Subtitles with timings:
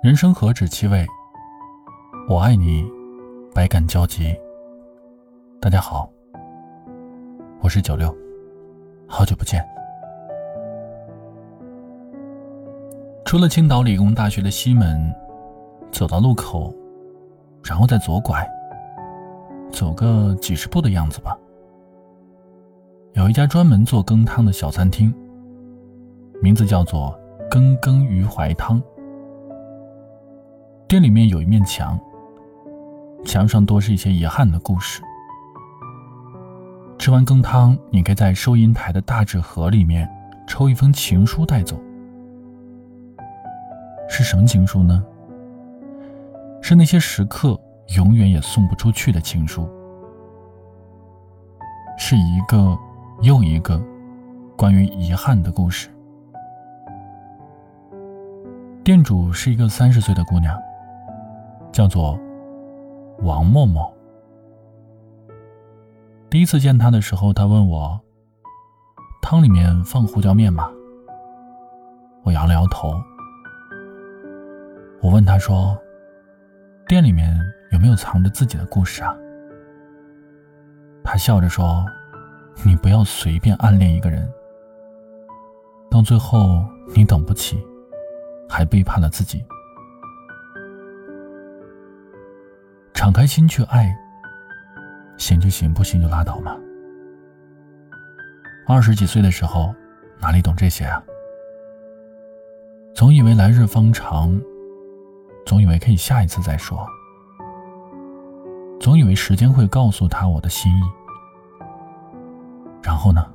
[0.00, 1.04] 人生何止七味？
[2.28, 2.88] 我爱你，
[3.52, 4.32] 百感交集。
[5.60, 6.08] 大家好，
[7.60, 8.16] 我是九六，
[9.08, 9.60] 好久不见。
[13.24, 15.12] 出了青岛理工大学的西门，
[15.90, 16.72] 走到路口，
[17.64, 18.48] 然后再左拐，
[19.72, 21.36] 走个几十步的样子吧。
[23.14, 25.12] 有一家专门做羹汤的小餐厅，
[26.40, 27.18] 名字叫做
[27.50, 28.80] “羹羹鱼怀汤”。
[30.88, 32.00] 店里面有一面墙，
[33.22, 35.02] 墙上多是一些遗憾的故事。
[36.98, 40.08] 吃完羹汤，你可以在收银台的大纸盒里面
[40.46, 41.78] 抽一封情书带走。
[44.08, 45.04] 是什么情书呢？
[46.62, 47.60] 是那些时刻
[47.94, 49.68] 永远也送不出去的情书，
[51.98, 52.74] 是一个
[53.20, 53.78] 又一个
[54.56, 55.90] 关于遗憾的故事。
[58.82, 60.58] 店主是一个三十岁的姑娘。
[61.78, 62.18] 叫做
[63.20, 63.88] 王默默。
[66.28, 68.00] 第一次见他的时候，他问我
[69.22, 70.68] ：“汤里面放胡椒面吗？”
[72.26, 73.00] 我摇了摇头。
[75.00, 75.78] 我问他说
[76.88, 77.38] ：“店里面
[77.70, 79.16] 有没有藏着自己的故事啊？”
[81.04, 81.86] 他笑着说
[82.66, 84.28] ：“你不要随便暗恋一个人，
[85.88, 86.60] 到最后
[86.92, 87.64] 你等不起，
[88.48, 89.44] 还背叛了自己。”
[93.08, 93.96] 敞开心去爱，
[95.16, 96.54] 行就行，不行就拉倒嘛。
[98.66, 99.74] 二十几岁的时候，
[100.20, 101.02] 哪里懂这些啊？
[102.94, 104.38] 总以为来日方长，
[105.46, 106.86] 总以为可以下一次再说，
[108.78, 110.82] 总以为时间会告诉他我的心意。
[112.82, 113.26] 然后呢？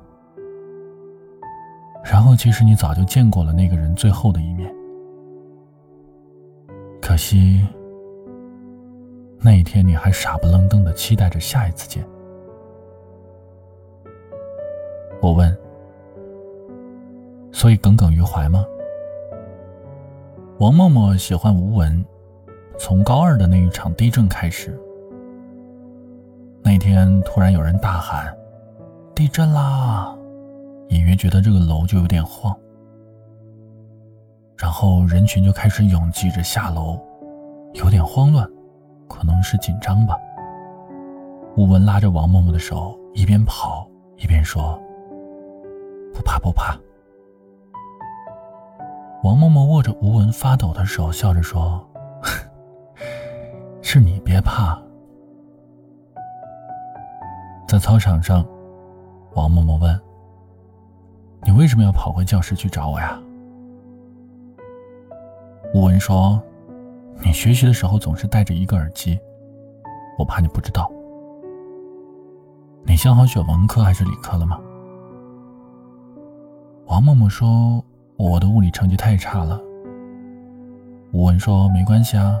[2.04, 4.72] 然后其实你早就见过了那个人最后的一面，
[7.02, 7.66] 可惜。
[9.40, 12.04] 那一天，你还傻不愣登的期待着下一次见。
[15.20, 15.54] 我问
[17.52, 18.64] ：“所以耿耿于怀吗？”
[20.60, 22.04] 王默默喜欢吴文，
[22.78, 24.78] 从高二的那一场地震开始。
[26.62, 28.34] 那天突然有人大喊
[29.14, 30.16] ：“地震啦！”
[30.88, 32.56] 隐约觉得这个楼就有点晃。
[34.56, 36.98] 然后人群就开始拥挤着下楼，
[37.72, 38.48] 有点慌乱。
[39.08, 40.16] 可能是紧张吧。
[41.56, 44.76] 吴文拉着王默默的手，一边跑一边说
[46.12, 46.76] ：“不怕不怕。”
[49.22, 51.88] 王默默握着吴文发抖的手，笑着说
[53.82, 54.76] ：“是你别怕。”
[57.68, 58.44] 在操场上，
[59.34, 60.00] 王默默问
[61.46, 63.18] ：“你为什么要跑回教室去找我呀？”
[65.72, 66.42] 吴文说。
[67.22, 69.18] 你学习的时候总是戴着一个耳机，
[70.18, 70.90] 我怕你不知道。
[72.86, 74.58] 你想好选文科还是理科了吗？
[76.86, 77.82] 王默默说
[78.16, 79.60] ：“我的物理成绩太差了。”
[81.12, 82.38] 吴文说：“没关系啊，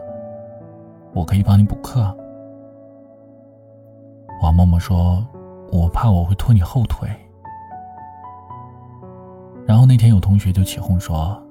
[1.14, 2.14] 我可以帮你补课。”
[4.42, 5.26] 王默默说
[5.72, 7.08] ：“我怕我会拖你后腿。”
[9.66, 11.42] 然后那天有同学就起哄说：“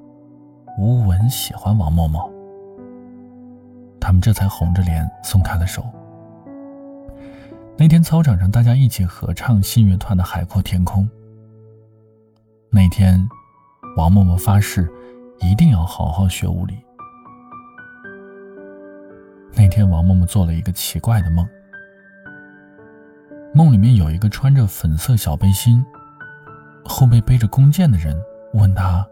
[0.77, 2.31] 吴文喜欢王默默。”
[4.03, 5.81] 他们这才红着脸松开了手。
[7.77, 11.05] 那天操场上，大家一起合唱信乐团的《海阔天空》。
[12.69, 13.25] 那天，
[13.95, 14.91] 王默默发誓
[15.39, 16.75] 一定要好好学物理。
[19.53, 21.47] 那天，王默默做了一个奇怪的梦，
[23.53, 25.81] 梦里面有一个穿着粉色小背心、
[26.83, 28.21] 后背背着弓箭的人，
[28.53, 29.07] 问他：“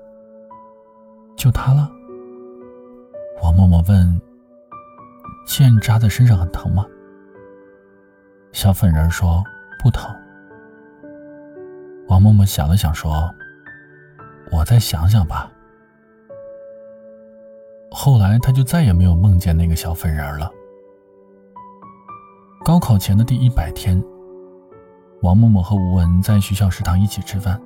[1.37, 1.89] 就他了？”
[3.41, 4.21] 王默默问。
[5.45, 6.85] 剑扎在身上很疼吗？
[8.53, 9.43] 小粉人说
[9.81, 10.13] 不疼。
[12.07, 13.33] 王默默想了想说
[14.51, 15.49] ：“我再想想吧。”
[17.89, 20.51] 后来他就再也没有梦见那个小粉人了。
[22.63, 24.01] 高考前的第一百天，
[25.21, 27.59] 王默默和吴文在学校食堂一起吃饭，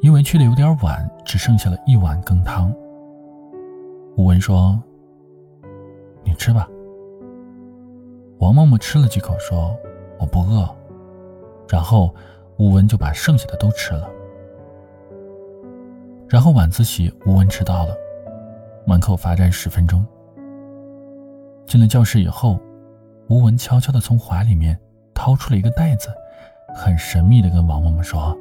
[0.00, 2.74] 因为去的有点晚，只剩下了一碗羹汤。
[4.16, 4.80] 吴文说。
[6.30, 6.68] 你吃吧。
[8.38, 9.76] 王默默吃了几口，说
[10.18, 10.68] ：“我不饿。”
[11.68, 12.14] 然后
[12.56, 14.08] 吴文就把剩下的都吃了。
[16.28, 17.94] 然后晚自习，吴文迟到了，
[18.86, 20.06] 门口罚站十分钟。
[21.66, 22.58] 进了教室以后，
[23.28, 24.78] 吴文悄悄的从怀里面
[25.12, 26.08] 掏出了一个袋子，
[26.74, 28.36] 很神秘的跟王默默说：“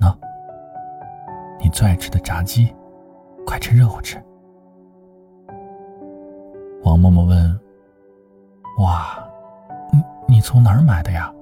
[0.00, 0.14] 喏，
[1.62, 2.74] 你最爱吃的炸鸡，
[3.46, 4.22] 快趁热乎吃。”
[6.84, 7.60] 王默默问
[8.80, 9.18] ：“哇，
[9.92, 11.32] 你你从哪儿买的呀？”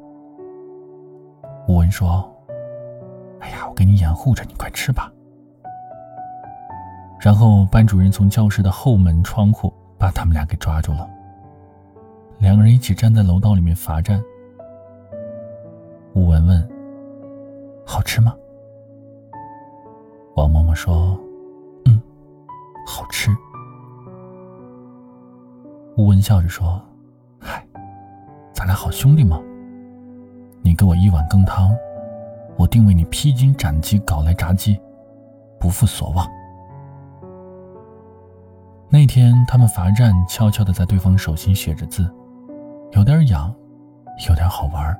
[1.68, 2.28] 吴文说
[3.40, 5.12] ：“哎呀，我给你掩护着，你快吃吧。”
[7.20, 11.08] 然后班主任从教室的后门窗户把他们俩给抓住了。
[12.38, 14.22] 两个人一起站在楼道里面罚站。
[16.14, 16.68] 吴文问
[17.84, 18.34] ：“好吃吗？”
[20.36, 21.18] 王默默说
[21.86, 22.00] ：“嗯，
[22.86, 23.30] 好吃。”
[25.96, 26.80] 吴文笑着说
[27.40, 27.66] ：“嗨，
[28.52, 29.40] 咱俩好兄弟嘛。
[30.62, 31.74] 你给我一碗羹汤，
[32.58, 34.78] 我定为你披荆斩棘搞来炸鸡，
[35.58, 36.26] 不负所望。”
[38.90, 42.08] 那天他们罚站，悄悄的在对方手心写着字，
[42.92, 43.54] 有点痒，
[44.28, 44.96] 有点好玩。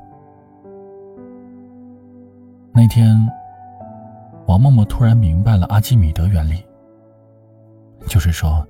[2.73, 3.17] 那天。
[4.47, 6.65] 王默默突然明白了阿基米德原理，
[8.07, 8.65] 就是说，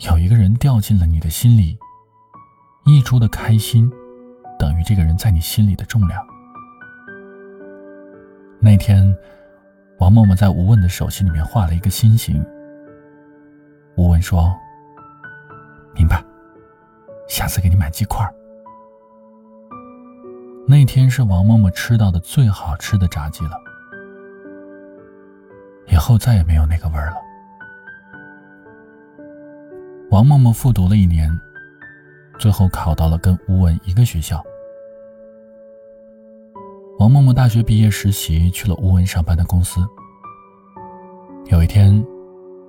[0.00, 1.78] 有一个人掉进了你的心里，
[2.86, 3.90] 溢出的开心，
[4.58, 6.26] 等于这个人在你心里的重量。
[8.58, 9.14] 那天，
[9.98, 12.42] 王默默在吴问的手心里面画了一个心形。
[13.94, 14.50] 吴问说
[15.94, 16.24] ：“明白，
[17.28, 18.26] 下次给你买鸡块。”
[20.66, 23.60] 那天是王默默吃到的最好吃的炸鸡了。
[25.88, 27.16] 以后再也没有那个味儿了。
[30.10, 31.30] 王默默复读了一年，
[32.36, 34.42] 最后考到了跟吴文一个学校。
[36.98, 39.80] 王默默大学毕业实习去了吴文上班的公司。
[41.46, 42.04] 有一天，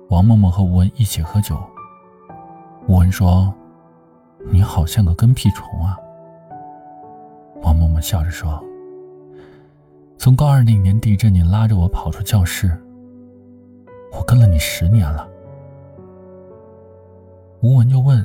[0.08, 1.60] 王默默和吴文一起喝酒。
[2.86, 3.52] 吴文说
[4.52, 5.98] ：“你好像个跟屁虫啊。”
[7.60, 8.62] 王默默笑着说
[10.16, 12.70] ：“从高二那年地震，你拉着我跑出教室。”
[14.14, 15.28] 我跟了你十年了，
[17.62, 18.24] 吴文就问：“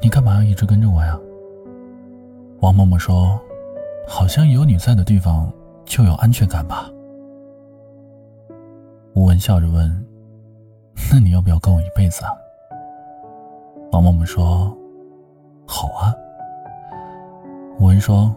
[0.00, 1.18] 你干嘛要一直跟着我呀？”
[2.60, 3.38] 王默默说
[4.08, 5.52] ：“好像有你在的地方
[5.84, 6.90] 就有安全感吧。”
[9.12, 10.06] 吴文笑着问
[11.12, 12.32] ：“那你要不要跟我一辈子啊？”
[13.92, 14.74] 王默默说
[15.68, 16.14] ：“好啊。”
[17.78, 18.34] 吴文说：“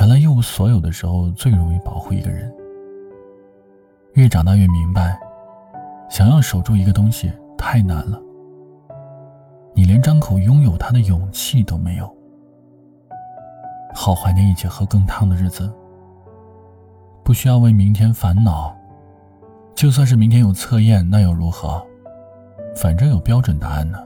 [0.00, 2.50] 原来一无所有的时候最容易保护一个人，
[4.14, 5.20] 越长大越明白。”
[6.08, 8.18] 想要守住一个东西太难了，
[9.76, 12.16] 你连张口拥有他的勇气都没有。
[13.94, 15.70] 好怀念一起喝羹汤的日子，
[17.22, 18.74] 不需要为明天烦恼，
[19.74, 21.86] 就算是明天有测验，那又如何？
[22.74, 24.02] 反正有标准答案呢。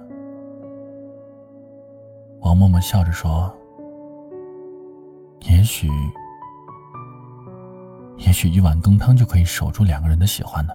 [2.41, 3.53] 王默默笑着说
[5.47, 5.89] ：“也许，
[8.17, 10.73] 也许一碗羹汤就可以守住两个人的喜欢呢。”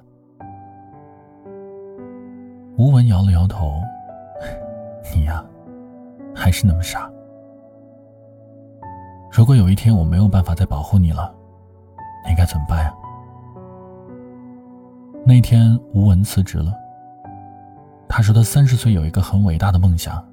[2.78, 3.82] 吴文摇了摇头
[5.14, 5.44] ：“你呀，
[6.34, 7.12] 还是那么傻。
[9.32, 11.34] 如果有一天我没有办法再保护你了，
[12.28, 12.94] 你该怎么办呀？”
[15.28, 16.72] 那天，吴文辞职了。
[18.08, 20.24] 他说他三十岁有一个很伟大的梦想。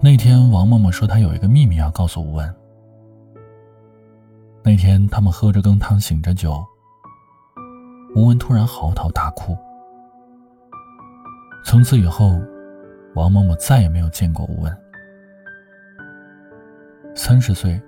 [0.00, 2.54] 那天，王默默说他有一个秘密要告诉吴文。
[4.62, 6.64] 那天，他们喝着羹汤，醒着酒。
[8.14, 9.56] 吴文突然嚎啕大哭。
[11.64, 12.40] 从此以后，
[13.14, 14.76] 王某某再也没有见过吴文。
[17.14, 17.80] 三十岁，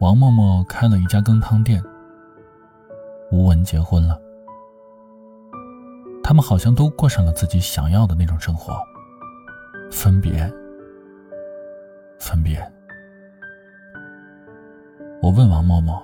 [0.00, 1.80] 王嬷嬷开了一家羹汤店。
[3.30, 4.20] 吴文结婚了，
[6.24, 8.76] 他们好像都过上了自己想要的那种生活。
[9.92, 10.52] 分别，
[12.18, 12.60] 分别。
[15.22, 16.02] 我问王嬷嬷：“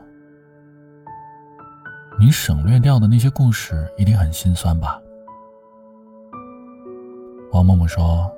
[2.20, 5.01] 你省略掉的那些故事，一定很心酸吧？”
[7.62, 8.30] 默默说：“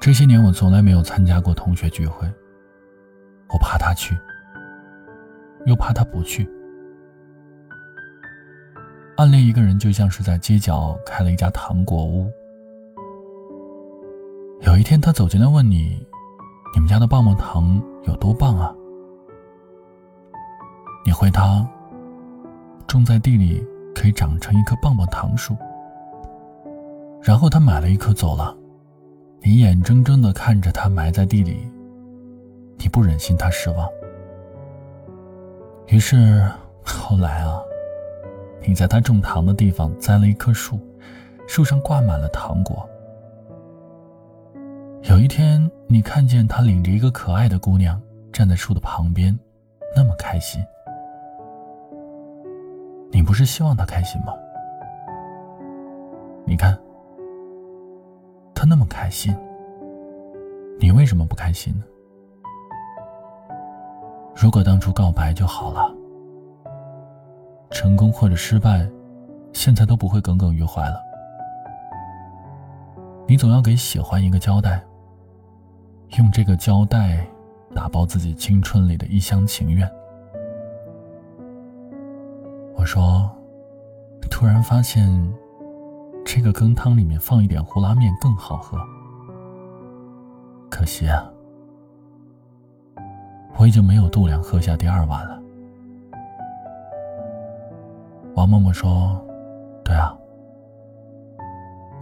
[0.00, 2.26] 这些年我从来没有参加过同学聚会，
[3.48, 4.16] 我怕他去，
[5.66, 6.48] 又怕他不去。
[9.16, 12.30] 暗恋一个人就像是在街角开了一家糖果屋。
[14.60, 16.06] 有一天他走进来问你
[16.74, 18.74] ：‘你们家的棒棒糖有多棒啊？’
[21.04, 21.68] 你回他
[22.86, 25.56] ：‘种在地里可以长成一棵棒棒糖树。’”
[27.22, 28.54] 然后他买了一颗走了，
[29.40, 31.70] 你眼睁睁的看着他埋在地里，
[32.78, 33.88] 你不忍心他失望。
[35.86, 36.44] 于是
[36.82, 37.60] 后来啊，
[38.66, 40.80] 你在他种糖的地方栽了一棵树，
[41.46, 42.84] 树上挂满了糖果。
[45.02, 48.00] 有一天，你看见他领着一个可爱的姑娘
[48.32, 49.38] 站在树的旁边，
[49.94, 50.60] 那么开心，
[53.12, 54.32] 你不是希望他开心吗？
[56.44, 56.76] 你看。
[58.72, 59.36] 那么开心。
[60.80, 61.84] 你为什么不开心呢？
[64.34, 65.94] 如果当初告白就好了，
[67.70, 68.88] 成功或者失败，
[69.52, 70.98] 现在都不会耿耿于怀了。
[73.28, 74.82] 你总要给喜欢一个交代，
[76.16, 77.26] 用这个交代
[77.74, 79.86] 打包自己青春里的一厢情愿。
[82.74, 83.30] 我说，
[84.30, 85.06] 突然发现，
[86.24, 88.78] 这个羹汤里面放一点胡拉面更好喝。
[90.70, 91.30] 可惜啊，
[93.58, 95.40] 我已经没有度量喝下第二碗了。
[98.34, 99.20] 王默默说
[99.84, 100.16] ：“对啊，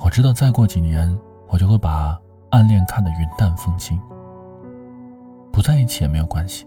[0.05, 2.19] 我知道再过几年，我就会把
[2.51, 4.01] 暗恋看得云淡风轻，
[5.53, 6.65] 不在一起也没有关系。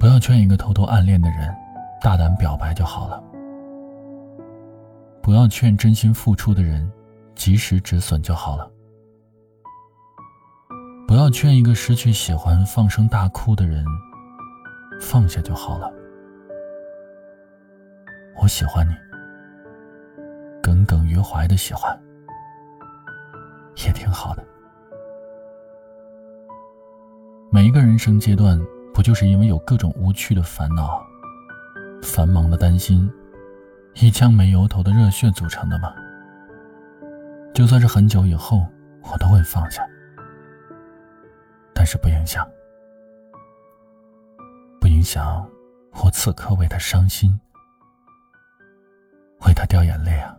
[0.00, 1.54] 不要劝一个偷偷暗恋的人
[2.00, 3.22] 大胆表白就好了，
[5.28, 6.90] 不要劝真心付出的人
[7.34, 8.72] 及时止损就好了。”
[11.06, 13.84] 不要劝一个失去喜欢放声大哭的人
[14.98, 15.92] 放下就好了。
[18.40, 18.94] 我喜欢你，
[20.62, 21.94] 耿耿于怀的喜欢，
[23.84, 24.42] 也挺好的。
[27.52, 28.58] 每一个人生阶段，
[28.94, 31.06] 不就是因为有各种无趣的烦恼、
[32.02, 33.12] 繁忙的担心、
[34.00, 35.92] 一腔没由头的热血组成的吗？
[37.52, 38.64] 就算是很久以后，
[39.02, 39.84] 我都会放下。
[41.74, 42.48] 但是不影响，
[44.80, 45.44] 不影响
[46.00, 47.36] 我此刻为他伤心，
[49.44, 50.37] 为他掉眼泪啊。